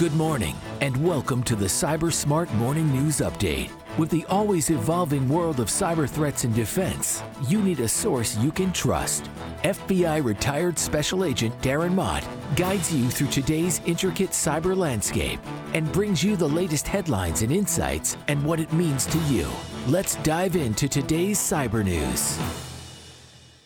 [0.00, 3.68] Good morning, and welcome to the Cyber Smart Morning News Update.
[3.98, 8.50] With the always evolving world of cyber threats and defense, you need a source you
[8.50, 9.28] can trust.
[9.62, 12.26] FBI retired Special Agent Darren Mott
[12.56, 15.38] guides you through today's intricate cyber landscape
[15.74, 19.46] and brings you the latest headlines and insights and what it means to you.
[19.86, 22.38] Let's dive into today's cyber news.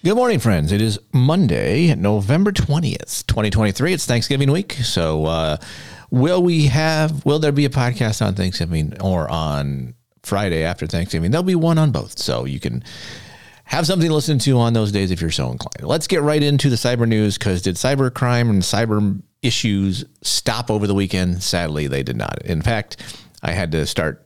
[0.03, 0.73] Good morning, friends.
[0.73, 3.93] It is Monday, November 20th, 2023.
[3.93, 4.73] It's Thanksgiving week.
[4.73, 5.57] So, uh,
[6.14, 11.30] will we have, will there be a podcast on Thanksgiving or on Friday after Thanksgiving?
[11.30, 12.18] There'll be one on both.
[12.18, 12.84] So you can
[13.64, 15.82] have something to listen to on those days if you're so inclined.
[15.88, 20.70] Let's get right into the cyber news because did cyber crime and cyber issues stop
[20.70, 21.42] over the weekend?
[21.42, 22.42] Sadly, they did not.
[22.44, 23.02] In fact,
[23.42, 24.24] I had to start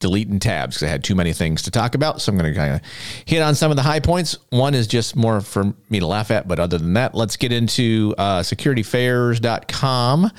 [0.00, 2.20] deleting tabs because I had too many things to talk about.
[2.20, 2.80] So I'm going to kind of
[3.24, 4.36] hit on some of the high points.
[4.50, 7.52] One is just more for me to laugh at, but other than that, let's get
[7.52, 10.30] into uh, securityaffairs.com.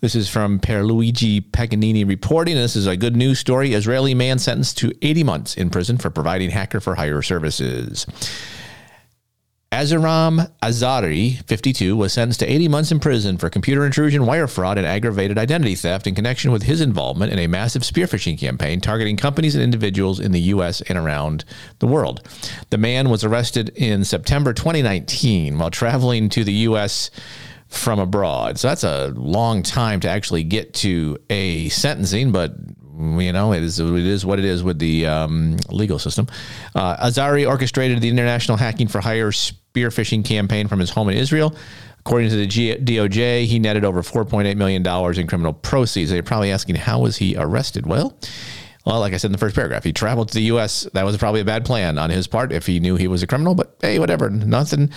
[0.00, 2.54] This is from Pierluigi Paganini reporting.
[2.54, 3.74] This is a good news story.
[3.74, 8.06] Israeli man sentenced to 80 months in prison for providing hacker for hire services.
[9.72, 14.78] Aviram Azari, 52, was sentenced to 80 months in prison for computer intrusion, wire fraud,
[14.78, 18.80] and aggravated identity theft in connection with his involvement in a massive spear phishing campaign
[18.80, 20.80] targeting companies and individuals in the U.S.
[20.82, 21.44] and around
[21.80, 22.26] the world.
[22.70, 27.10] The man was arrested in September 2019 while traveling to the U.S.
[27.68, 28.58] from abroad.
[28.58, 32.54] So that's a long time to actually get to a sentencing, but
[32.98, 36.26] you know, it is it is what it is with the um, legal system.
[36.74, 41.16] Uh, Azari orchestrated the international hacking for hire spear phishing campaign from his home in
[41.16, 41.54] Israel.
[42.00, 46.10] According to the G- DOJ, he netted over $4.8 million in criminal proceeds.
[46.10, 47.86] They're probably asking, how was he arrested?
[47.86, 48.16] Well,
[48.86, 50.88] well, like I said in the first paragraph, he traveled to the U.S.
[50.94, 53.26] That was probably a bad plan on his part if he knew he was a
[53.26, 53.54] criminal.
[53.54, 54.30] But hey, whatever.
[54.30, 54.90] Nothing.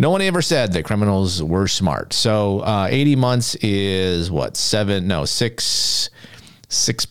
[0.00, 2.14] No one ever said that criminals were smart.
[2.14, 5.06] So uh, 80 months is what seven?
[5.06, 6.08] No, six,
[6.70, 7.06] six,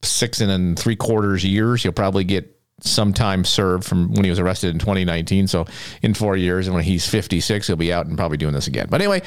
[0.00, 1.84] six and three quarters years.
[1.84, 5.46] You'll probably get some time served from when he was arrested in 2019.
[5.46, 5.66] So
[6.02, 8.86] in four years, and when he's 56, he'll be out and probably doing this again.
[8.90, 9.22] But anyway,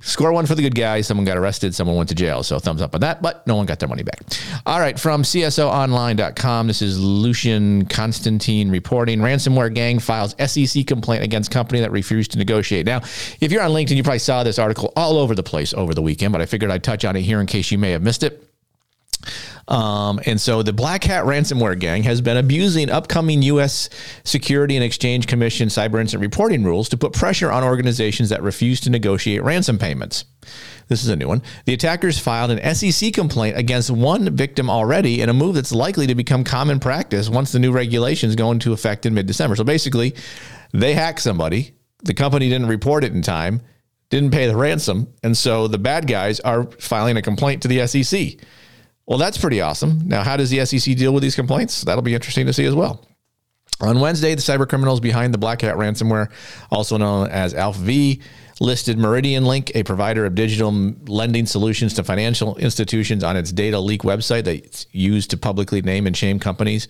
[0.00, 1.00] score one for the good guy.
[1.00, 2.42] Someone got arrested, someone went to jail.
[2.42, 4.20] So thumbs up on that, but no one got their money back.
[4.66, 9.20] All right, from CSOonline.com, this is Lucian Constantine reporting.
[9.20, 12.86] Ransomware gang files SEC complaint against company that refused to negotiate.
[12.86, 12.98] Now,
[13.40, 16.02] if you're on LinkedIn, you probably saw this article all over the place over the
[16.02, 18.22] weekend, but I figured I'd touch on it here in case you may have missed
[18.22, 18.48] it.
[19.68, 23.88] Um, and so the BlackCat ransomware gang has been abusing upcoming U.S.
[24.24, 28.80] Security and Exchange Commission cyber incident reporting rules to put pressure on organizations that refuse
[28.80, 30.24] to negotiate ransom payments.
[30.88, 31.42] This is a new one.
[31.64, 36.06] The attackers filed an SEC complaint against one victim already in a move that's likely
[36.08, 39.56] to become common practice once the new regulations go into effect in mid December.
[39.56, 40.14] So basically,
[40.72, 43.62] they hacked somebody, the company didn't report it in time,
[44.10, 47.86] didn't pay the ransom, and so the bad guys are filing a complaint to the
[47.86, 48.38] SEC.
[49.06, 50.02] Well, that's pretty awesome.
[50.06, 51.82] Now, how does the SEC deal with these complaints?
[51.82, 53.04] That'll be interesting to see as well.
[53.80, 56.30] On Wednesday, the cyber criminals behind the BlackCat ransomware,
[56.70, 58.22] also known as Alpha V,
[58.60, 60.70] listed Meridian Link, a provider of digital
[61.08, 66.06] lending solutions to financial institutions, on its data leak website that's used to publicly name
[66.06, 66.86] and shame companies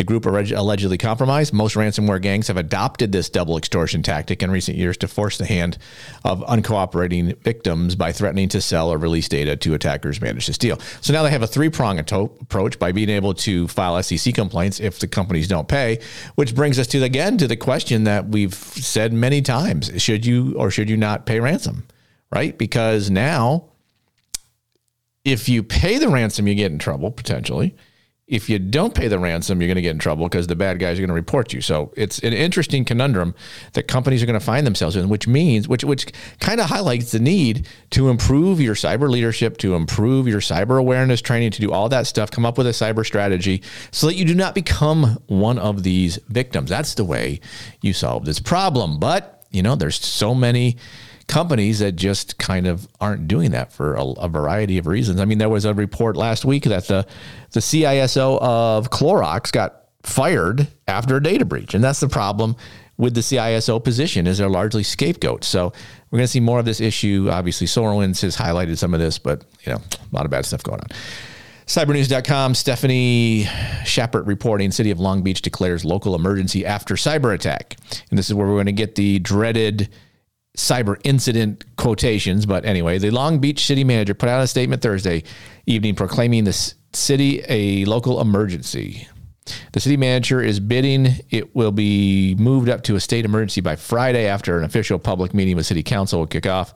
[0.00, 1.52] the group allegedly compromised.
[1.52, 5.44] Most ransomware gangs have adopted this double extortion tactic in recent years to force the
[5.44, 5.76] hand
[6.24, 10.80] of uncooperating victims by threatening to sell or release data to attackers managed to steal.
[11.02, 14.80] So now they have a three prong approach by being able to file SEC complaints
[14.80, 16.00] if the companies don't pay,
[16.34, 20.54] which brings us to again to the question that we've said many times: should you
[20.56, 21.86] or should you not pay ransom?
[22.32, 22.56] Right?
[22.56, 23.66] Because now,
[25.26, 27.76] if you pay the ransom, you get in trouble potentially
[28.30, 30.78] if you don't pay the ransom, you're going to get in trouble because the bad
[30.78, 31.60] guys are going to report you.
[31.60, 33.34] So it's an interesting conundrum
[33.72, 36.06] that companies are going to find themselves in, which means, which which
[36.38, 41.20] kind of highlights the need to improve your cyber leadership, to improve your cyber awareness
[41.20, 44.24] training, to do all that stuff, come up with a cyber strategy so that you
[44.24, 46.70] do not become one of these victims.
[46.70, 47.40] That's the way
[47.80, 49.00] you solve this problem.
[49.00, 50.76] But you know, there's so many
[51.30, 55.20] companies that just kind of aren't doing that for a, a, variety of reasons.
[55.20, 57.06] I mean, there was a report last week that the
[57.52, 62.56] the CISO of Clorox got fired after a data breach, and that's the problem
[62.96, 65.46] with the CISO position is they're largely scapegoats.
[65.46, 65.72] So
[66.10, 67.28] we're going to see more of this issue.
[67.30, 70.64] Obviously, SolarWinds has highlighted some of this, but you know, a lot of bad stuff
[70.64, 70.88] going on.
[71.66, 73.44] Cybernews.com, Stephanie
[73.84, 77.76] Schappert reporting City of Long Beach declares local emergency after cyber attack.
[78.10, 79.88] And this is where we're going to get the dreaded
[80.56, 82.46] cyber incident quotations.
[82.46, 85.24] But anyway, the Long Beach city manager put out a statement Thursday
[85.66, 89.08] evening proclaiming the city a local emergency.
[89.72, 93.76] The city manager is bidding it will be moved up to a state emergency by
[93.76, 96.74] Friday after an official public meeting with city council will kick off.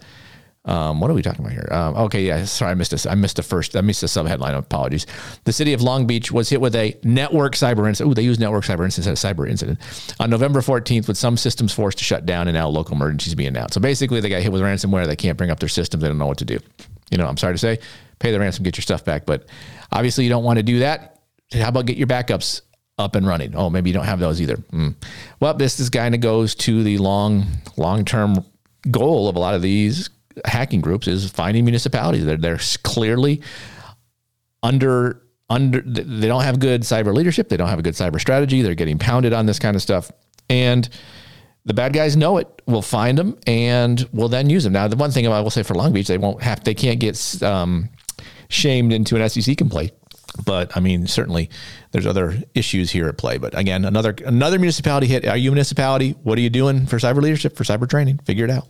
[0.66, 1.68] Um, what are we talking about here?
[1.70, 3.04] Um, okay, yeah, sorry, I missed this.
[3.04, 3.76] I missed the first.
[3.76, 4.56] I missed the subheadline.
[4.56, 5.06] Apologies.
[5.44, 8.10] The city of Long Beach was hit with a network cyber incident.
[8.10, 9.78] Ooh, they use network cyber incident instead of cyber incident
[10.18, 13.48] on November 14th, with some systems forced to shut down and now local emergencies being
[13.48, 13.74] announced.
[13.74, 15.06] So basically, they got hit with ransomware.
[15.06, 16.02] They can't bring up their systems.
[16.02, 16.58] They don't know what to do.
[17.10, 17.78] You know, I'm sorry to say,
[18.18, 19.26] pay the ransom, get your stuff back.
[19.26, 19.46] But
[19.92, 21.20] obviously, you don't want to do that.
[21.52, 22.62] How about get your backups
[22.96, 23.54] up and running?
[23.54, 24.56] Oh, maybe you don't have those either.
[24.56, 24.94] Mm.
[25.40, 27.44] Well, this this kind of goes to the long
[27.76, 28.46] long term
[28.90, 30.08] goal of a lot of these
[30.44, 32.24] hacking groups is finding municipalities.
[32.24, 33.42] They're, they're clearly
[34.62, 37.48] under under they don't have good cyber leadership.
[37.48, 38.62] They don't have a good cyber strategy.
[38.62, 40.10] They're getting pounded on this kind of stuff,
[40.48, 40.88] and
[41.64, 42.62] the bad guys know it.
[42.66, 44.72] We'll find them and we'll then use them.
[44.72, 46.64] Now, the one thing I will say for Long Beach, they won't have.
[46.64, 47.88] They can't get um,
[48.48, 49.92] shamed into an SEC complaint.
[50.44, 51.48] But I mean, certainly
[51.92, 53.38] there's other issues here at play.
[53.38, 55.26] But again, another another municipality hit.
[55.26, 56.12] Are you municipality?
[56.22, 58.18] What are you doing for cyber leadership, for cyber training?
[58.18, 58.66] Figure it out.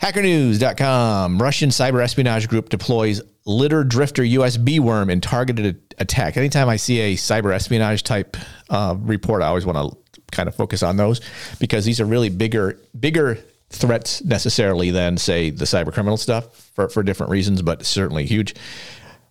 [0.00, 1.40] HackerNews.com.
[1.40, 6.36] Russian cyber espionage group deploys litter drifter USB worm in targeted attack.
[6.36, 8.36] Anytime I see a cyber espionage type
[8.70, 11.20] uh, report, I always want to kind of focus on those
[11.58, 13.38] because these are really bigger, bigger
[13.70, 18.54] threats necessarily than say the cyber criminal stuff for, for different reasons, but certainly huge.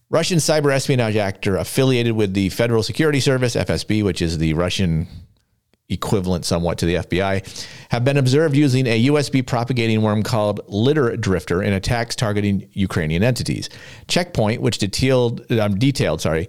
[0.09, 5.07] Russian cyber espionage actor affiliated with the Federal Security Service, FSB, which is the Russian
[5.89, 11.15] equivalent somewhat to the FBI, have been observed using a USB propagating worm called Litter
[11.17, 13.69] Drifter in attacks targeting Ukrainian entities.
[14.07, 16.47] Checkpoint, which detailed, um, detailed sorry,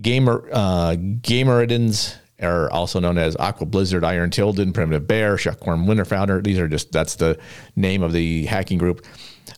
[0.00, 6.04] gamer uh, Gamaredons are also known as Aqua Blizzard, Iron Tilden, Primitive Bear, Shuckworm Winter
[6.04, 6.40] Flounder.
[6.40, 7.38] These are just that's the
[7.76, 9.06] name of the hacking group.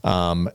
[0.04, 0.48] Um,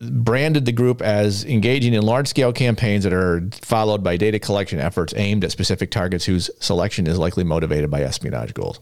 [0.00, 4.80] branded the group as engaging in large scale campaigns that are followed by data collection
[4.80, 8.80] efforts aimed at specific targets whose selection is likely motivated by espionage goals.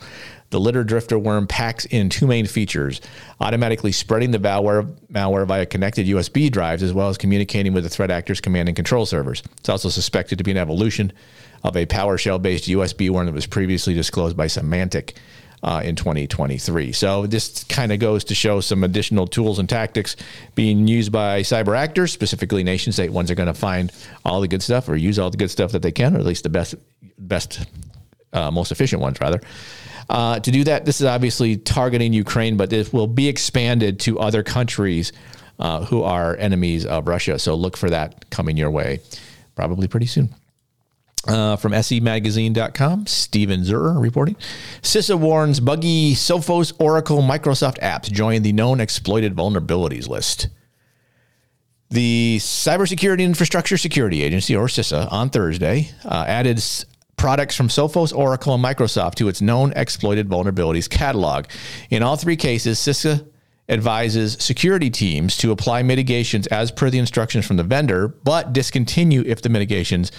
[0.50, 3.00] The litter drifter worm packs in two main features
[3.40, 7.91] automatically spreading the malware, malware via connected USB drives, as well as communicating with the
[7.91, 9.43] threat actor's command and control servers.
[9.58, 11.12] It's also suspected to be an evolution
[11.64, 15.14] of a PowerShell based USB worm that was previously disclosed by Symantec
[15.62, 16.93] uh, in 2023.
[16.93, 20.16] So this kind of goes to show some additional tools and tactics
[20.55, 23.93] being used by cyber actors, specifically nation state ones are going to find
[24.25, 26.25] all the good stuff or use all the good stuff that they can, or at
[26.25, 26.75] least the best,
[27.19, 27.66] best,
[28.32, 29.40] uh, most efficient ones rather.
[30.08, 34.19] Uh, to do that, this is obviously targeting Ukraine, but this will be expanded to
[34.19, 35.12] other countries
[35.58, 37.38] uh, who are enemies of Russia.
[37.38, 39.00] So look for that coming your way
[39.55, 40.32] probably pretty soon.
[41.26, 44.37] Uh, from scmagazine.com, Steven Zurier reporting.
[44.82, 50.49] CISA warns buggy Sophos, Oracle, Microsoft apps join the known exploited vulnerabilities list.
[51.91, 56.62] The Cybersecurity Infrastructure Security Agency, or CISA, on Thursday uh, added
[57.17, 61.47] products from Sophos, Oracle, and Microsoft to its known exploited vulnerabilities catalog.
[61.91, 63.26] In all three cases, CISA
[63.69, 69.23] advises security teams to apply mitigations as per the instructions from the vendor, but discontinue
[69.26, 70.11] if the mitigations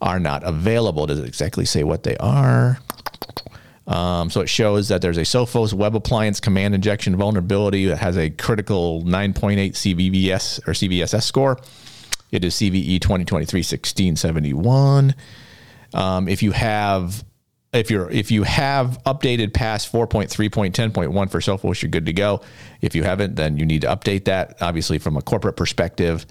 [0.00, 1.06] are not available.
[1.06, 2.78] Does it exactly say what they are?
[3.86, 8.16] Um, so it shows that there's a Sophos web appliance command injection vulnerability that has
[8.16, 11.60] a critical 9.8 CVVS or CVSS score.
[12.30, 15.14] It is CVE 2023-1671.
[15.92, 17.22] Um, if you have
[17.74, 22.40] if you're if you have updated past 4.3.10.1 for Sophos, you're good to go.
[22.80, 24.56] If you haven't, then you need to update that.
[24.60, 26.24] Obviously, from a corporate perspective,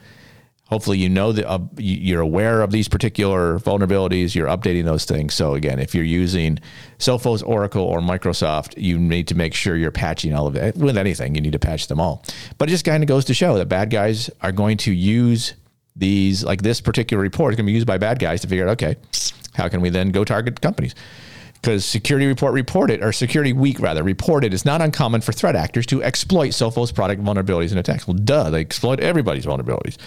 [0.66, 5.34] hopefully you know that uh, you're aware of these particular vulnerabilities you're updating those things
[5.34, 6.58] so again if you're using
[6.98, 10.98] sophos oracle or microsoft you need to make sure you're patching all of it with
[10.98, 12.24] anything you need to patch them all
[12.58, 15.53] but it just kind of goes to show that bad guys are going to use
[15.96, 18.67] these like this particular report is going to be used by bad guys to figure
[18.67, 18.96] out okay
[19.53, 20.96] how can we then go target companies
[21.63, 25.86] because security report reported or security week rather reported it's not uncommon for threat actors
[25.86, 29.98] to exploit sophos product vulnerabilities and attacks well duh they exploit everybody's vulnerabilities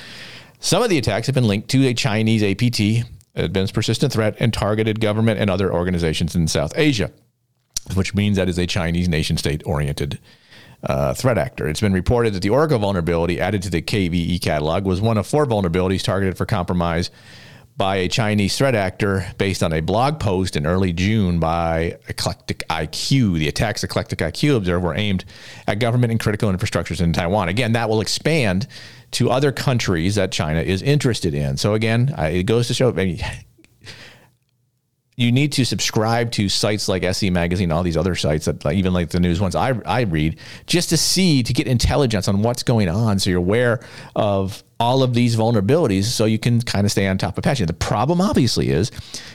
[0.61, 4.53] some of the attacks have been linked to a Chinese APT, advanced persistent threat, and
[4.53, 7.11] targeted government and other organizations in South Asia,
[7.95, 10.19] which means that is a Chinese nation state oriented
[10.83, 11.69] uh, threat actor.
[11.69, 15.27] It's been reported that the Oracle vulnerability added to the KVE catalog was one of
[15.27, 17.11] four vulnerabilities targeted for compromise
[17.77, 22.67] by a Chinese threat actor based on a blog post in early June by Eclectic
[22.71, 23.39] IQ.
[23.39, 25.25] The attacks Eclectic IQ observed were aimed
[25.67, 27.49] at government and critical infrastructures in Taiwan.
[27.49, 28.67] Again, that will expand
[29.13, 31.57] to other countries that China is interested in.
[31.57, 32.93] So again, uh, it goes to show
[35.17, 38.93] you need to subscribe to sites like SC Magazine, all these other sites that even
[38.93, 42.63] like the news ones I, I read, just to see to get intelligence on what's
[42.63, 43.81] going on, so you're aware
[44.15, 47.67] of all of these vulnerabilities, so you can kind of stay on top of patching.
[47.67, 48.91] The problem obviously is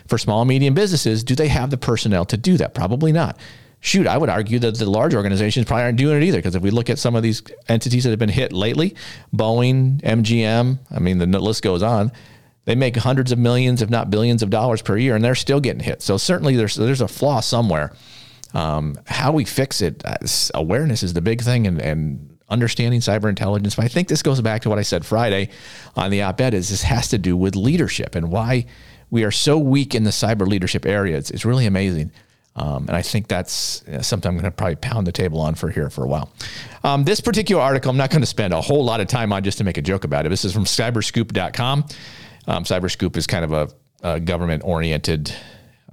[0.08, 2.76] for small and medium businesses, do they have the personnel to do that?
[2.76, 3.40] Probably not.
[3.80, 6.38] shoot, I would argue that the large organizations probably aren't doing it either.
[6.38, 8.96] Because if we look at some of these entities that have been hit lately,
[9.36, 12.12] Boeing, MGM, I mean, the list goes on.
[12.66, 15.60] They make hundreds of millions, if not billions of dollars per year, and they're still
[15.60, 16.02] getting hit.
[16.02, 17.94] So certainly there's there's a flaw somewhere.
[18.54, 20.18] Um, how we fix it, uh,
[20.54, 23.76] awareness is the big thing, and, and understanding cyber intelligence.
[23.76, 25.50] But I think this goes back to what I said Friday
[25.96, 26.54] on the op-ed.
[26.54, 28.66] Is this has to do with leadership and why
[29.10, 31.18] we are so weak in the cyber leadership area.
[31.18, 32.12] It's, it's really amazing.
[32.56, 35.70] Um, and I think that's something I'm going to probably pound the table on for
[35.70, 36.34] here for a while.
[36.84, 39.44] Um, this particular article, I'm not going to spend a whole lot of time on
[39.44, 40.30] just to make a joke about it.
[40.30, 41.86] This is from cyberscoop.com.
[42.48, 43.70] Um, Cyberscoop is kind of a,
[44.04, 45.34] a government oriented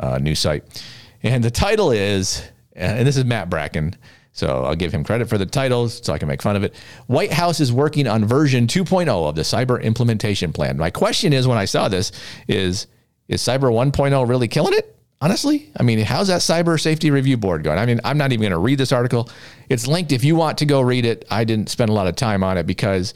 [0.00, 0.82] uh, news site.
[1.22, 2.42] And the title is,
[2.74, 3.96] and this is Matt Bracken.
[4.32, 6.74] So I'll give him credit for the titles so I can make fun of it.
[7.08, 10.76] White House is working on version 2.0 of the cyber implementation plan.
[10.76, 12.12] My question is when I saw this
[12.46, 12.86] is
[13.26, 14.96] is cyber 1.0 really killing it?
[15.20, 17.78] Honestly, I mean, how's that cyber safety review board going?
[17.78, 19.28] I mean, I'm not even going to read this article.
[19.68, 21.26] It's linked if you want to go read it.
[21.28, 23.14] I didn't spend a lot of time on it because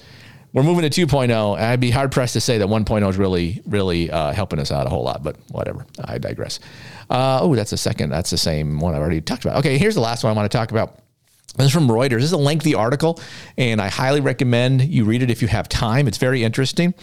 [0.53, 1.25] we're moving to 2.0.
[1.57, 4.71] And I'd be hard pressed to say that 1.0 is really, really uh, helping us
[4.71, 5.87] out a whole lot, but whatever.
[6.05, 6.61] I digress.
[7.09, 8.11] Uh, oh, that's the second.
[8.11, 9.59] That's the same one I've already talked about.
[9.59, 10.99] Okay, here's the last one I want to talk about.
[11.57, 12.21] This is from Reuters.
[12.21, 13.21] This is a lengthy article,
[13.59, 16.09] and I highly recommend you read it if you have time.
[16.09, 16.95] It's very interesting.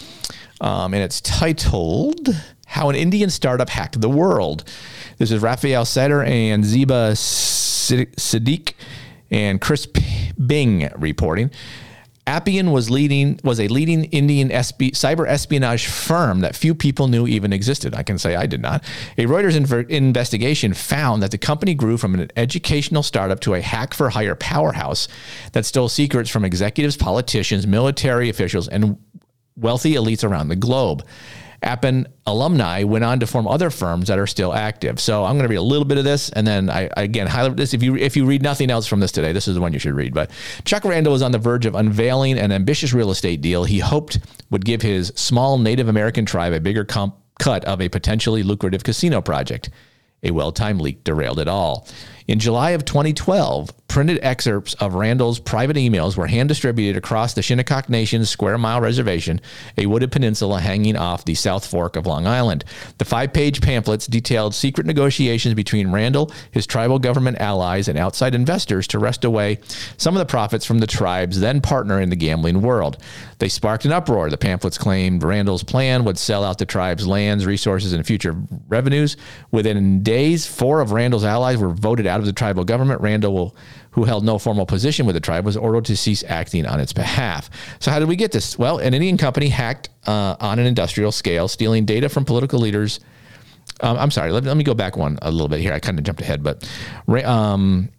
[0.59, 2.29] Um, and it's titled
[2.65, 4.63] How an Indian Startup Hacked the World.
[5.17, 8.73] This is Raphael Satter and Zeba Siddiqui
[9.29, 11.51] and Chris Bing reporting.
[12.29, 17.25] Appin was leading was a leading Indian SB, cyber espionage firm that few people knew
[17.25, 17.95] even existed.
[17.95, 18.83] I can say I did not.
[19.17, 23.61] A Reuters inv- investigation found that the company grew from an educational startup to a
[23.61, 25.07] hack for hire powerhouse
[25.53, 28.99] that stole secrets from executives, politicians, military officials, and
[29.55, 31.03] wealthy elites around the globe.
[31.61, 34.99] Appin alumni went on to form other firms that are still active.
[34.99, 37.57] So I'm going to read a little bit of this, and then I again highlight
[37.57, 37.73] this.
[37.73, 39.79] If you if you read nothing else from this today, this is the one you
[39.79, 40.13] should read.
[40.13, 40.31] But
[40.63, 44.19] Chuck Randall was on the verge of unveiling an ambitious real estate deal he hoped
[44.49, 48.83] would give his small Native American tribe a bigger comp- cut of a potentially lucrative
[48.83, 49.69] casino project.
[50.23, 51.87] A well timed leak derailed it all.
[52.29, 57.41] In July of 2012, printed excerpts of Randall's private emails were hand distributed across the
[57.41, 59.41] Shinnecock Nation's Square Mile Reservation,
[59.79, 62.63] a wooded peninsula hanging off the South Fork of Long Island.
[62.99, 68.35] The five page pamphlets detailed secret negotiations between Randall, his tribal government allies, and outside
[68.35, 69.57] investors to wrest away
[69.97, 72.97] some of the profits from the tribe's then partner in the gambling world.
[73.39, 74.29] They sparked an uproar.
[74.29, 78.35] The pamphlets claimed Randall's plan would sell out the tribe's lands, resources, and future
[78.67, 79.17] revenues.
[79.49, 83.01] Within days, four of Randall's allies were voted out of the tribal government.
[83.01, 83.55] Randall,
[83.91, 86.93] who held no formal position with the tribe, was ordered to cease acting on its
[86.93, 87.49] behalf.
[87.79, 88.59] So, how did we get this?
[88.59, 92.99] Well, an Indian company hacked uh, on an industrial scale, stealing data from political leaders.
[93.81, 95.73] Um, I'm sorry, let, let, me go back one a little bit here.
[95.73, 96.69] I kind of jumped ahead, but
[97.25, 97.89] um,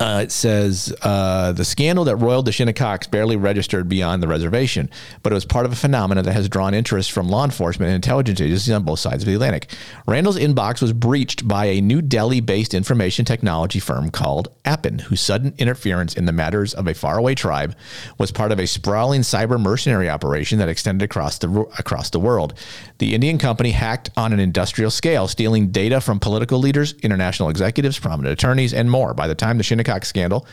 [0.00, 4.90] uh, it says uh, the scandal that roiled the Shinnecocks barely registered beyond the reservation,
[5.22, 7.94] but it was part of a phenomenon that has drawn interest from law enforcement and
[7.94, 9.70] intelligence agencies on both sides of the Atlantic.
[10.06, 15.20] Randall's inbox was breached by a New Delhi based information technology firm called Appin, whose
[15.20, 17.74] sudden interference in the matters of a faraway tribe
[18.18, 21.48] was part of a sprawling cyber mercenary operation that extended across the,
[21.78, 22.54] across the world.
[22.98, 27.98] The Indian company hacked on an industrial scale, stealing data from political leaders, international executives,
[27.98, 29.14] prominent attorneys, and more.
[29.14, 30.46] By the time the Shinnecock Shinnecock scandal.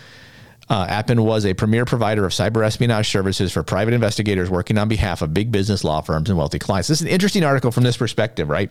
[0.70, 4.88] Uh, Appin was a premier provider of cyber espionage services for private investigators working on
[4.88, 6.88] behalf of big business law firms and wealthy clients.
[6.88, 8.70] This is an interesting article from this perspective, right?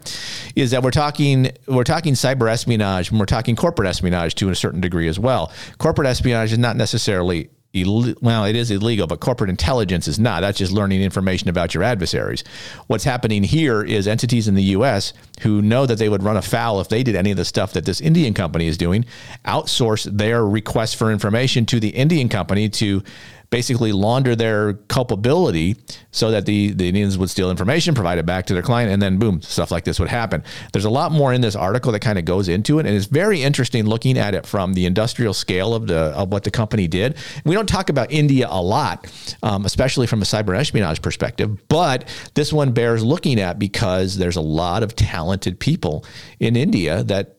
[0.57, 4.55] Is that we're talking we're talking cyber espionage and we're talking corporate espionage to a
[4.55, 5.52] certain degree as well.
[5.76, 10.41] Corporate espionage is not necessarily well, it is illegal, but corporate intelligence is not.
[10.41, 12.43] That's just learning information about your adversaries.
[12.89, 15.12] What's happening here is entities in the U.S.
[15.43, 17.85] who know that they would run afoul if they did any of the stuff that
[17.85, 19.05] this Indian company is doing,
[19.45, 23.05] outsource their requests for information to the Indian company to
[23.50, 25.76] basically launder their culpability
[26.12, 29.02] so that the, the Indians would steal information, provide it back to their client, and
[29.02, 30.42] then boom, stuff like this would happen.
[30.73, 33.07] There's a lot more in this article that kind of goes into it, and it's
[33.07, 36.87] very interesting looking at it from the industrial scale of the of what the company
[36.87, 37.16] did.
[37.45, 39.07] We don't talk about India a lot,
[39.42, 44.37] um, especially from a cyber espionage perspective, but this one bears looking at because there's
[44.37, 46.04] a lot of talented people
[46.38, 47.37] in India that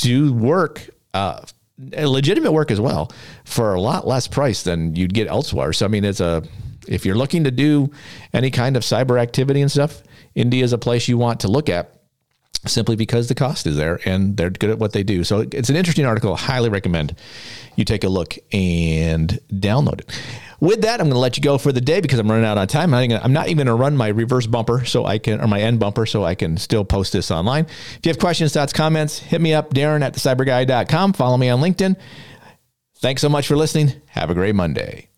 [0.00, 1.42] do work uh,
[1.78, 3.10] legitimate work as well
[3.44, 5.72] for a lot less price than you'd get elsewhere.
[5.72, 6.42] So I mean, it's a
[6.88, 7.90] if you're looking to do
[8.32, 10.02] any kind of cyber activity and stuff,
[10.34, 12.01] India is a place you want to look at.
[12.64, 15.24] Simply because the cost is there and they're good at what they do.
[15.24, 16.34] So it's an interesting article.
[16.34, 17.16] I Highly recommend
[17.74, 20.20] you take a look and download it.
[20.60, 22.58] With that, I'm going to let you go for the day because I'm running out
[22.58, 22.94] of time.
[22.94, 25.80] I'm not even going to run my reverse bumper so I can, or my end
[25.80, 27.64] bumper so I can still post this online.
[27.64, 31.14] If you have questions, thoughts, comments, hit me up, Darren at thecyburguy.com.
[31.14, 31.96] Follow me on LinkedIn.
[32.98, 34.00] Thanks so much for listening.
[34.10, 35.08] Have a great Monday.